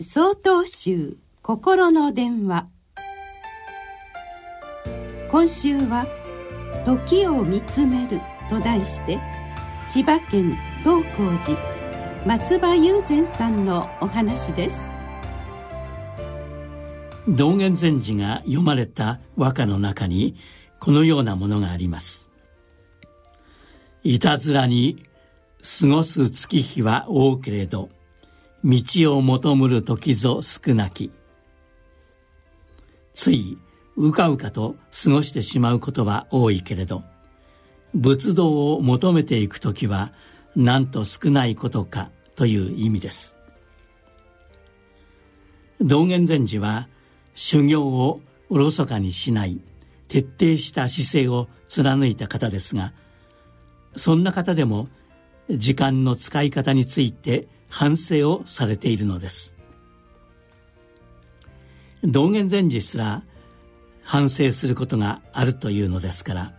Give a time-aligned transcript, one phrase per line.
[0.00, 2.66] 総統集心の電話。
[5.30, 6.06] 今週は
[6.86, 8.18] 「時を見つめる」
[8.48, 9.20] と題して
[9.90, 11.58] 千葉県東光寺
[12.26, 14.82] 松葉雄禅さんのお話です。
[17.28, 20.36] 道元禅師が読まれた和歌の中に
[20.80, 22.30] このようなものがあります。
[24.02, 25.04] いたずらに
[25.80, 27.90] 過ごす月日は多けれど
[28.64, 31.10] 道を求むる時ぞ少なき。
[33.12, 33.58] つい
[33.96, 37.02] うかうかと過ごしてしまうことは多いけれど
[37.94, 40.12] 仏道を求めていく時は
[40.56, 43.36] なんと少ないことかという意味です。
[45.80, 46.88] 道元禅師は
[47.34, 49.60] 修行をおろそかにしない
[50.08, 52.92] 徹底した姿勢を貫いた方ですが
[53.96, 54.88] そんな方でも
[55.50, 59.56] 時間の使い方について反省をされているのです。
[62.04, 63.24] 道元禅師すら
[64.02, 66.52] 反省することがあるというのですから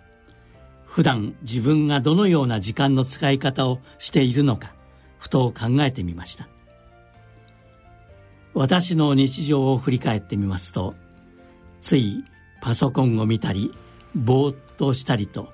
[0.85, 4.73] 普段自分がどのような時間の使い方をしているのか
[5.19, 6.49] ふと考えてみました。
[8.55, 10.95] 私の日常を振り返ってみますと
[11.79, 12.23] つい
[12.61, 13.71] パソコンを見たり
[14.15, 15.53] ぼーっとしたりと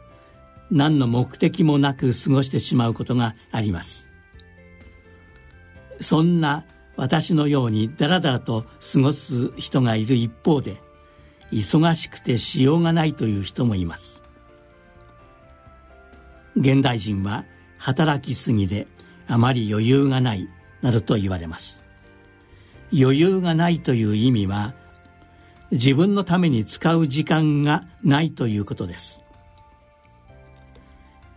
[0.71, 4.08] 何の目的もなく過ごしてしまうことがあります。
[6.00, 10.81] そんな私のようにダラダラと過ごす人がいる一方で
[11.52, 14.23] 忙しくてしようがないという人もいます。
[16.55, 17.45] 現代人は
[17.77, 18.88] 働きすぎで
[19.27, 20.50] あまり余裕がない
[20.81, 21.83] などと言われます。
[22.92, 24.73] 余裕がないという意味は
[25.72, 29.23] 自分のために使う時間がないということです。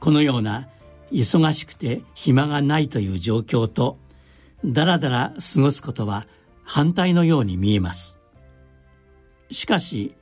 [0.00, 0.68] このような
[1.12, 3.98] 忙しくて暇がないという状況と
[4.64, 6.26] だらだら過ごすことは
[6.64, 8.18] 反対のように見えます。
[9.50, 10.14] しかし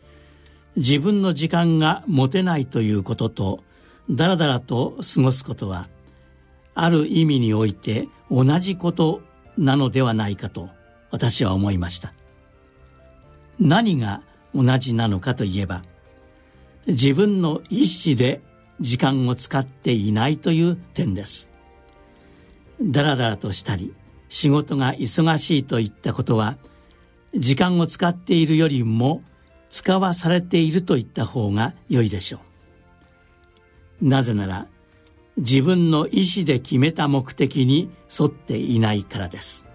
[0.77, 3.65] 自分の時間が持てないということと
[4.11, 5.89] だらだらと過ごすことは
[6.75, 9.21] ある意味において同じこと
[9.59, 10.71] なのではないかと
[11.11, 12.15] 私は思いました。
[13.59, 14.23] 何が
[14.55, 15.85] 同じなのかといえば
[16.87, 18.41] 自分の意思で
[18.81, 21.51] 時間を使っていないという点です。
[22.83, 23.95] だらだらとしたり
[24.31, 26.57] 仕事が忙しいといったことは
[27.35, 29.23] 時間を使っているよりも
[29.69, 32.41] 使わされているといった方が良いでしょ
[34.01, 34.09] う。
[34.09, 34.67] なぜなら
[35.37, 39.67] 自分の意思で決めた目的に沿っていないからです。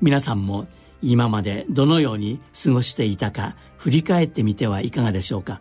[0.00, 0.66] 皆さんも
[1.02, 5.60] 今までどのように過ごしていたか振り返ってみてはいかがでしょうか。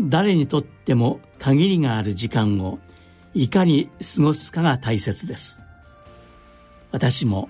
[0.00, 2.78] 誰にとっても限りがある時間を
[3.34, 5.60] いかに過ごすかが大切です。
[6.90, 7.48] 私も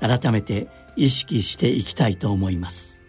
[0.00, 3.00] 改めて意識していきたいと思います。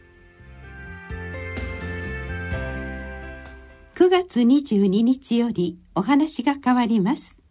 [3.95, 7.42] 9月22日よりお話が変わります。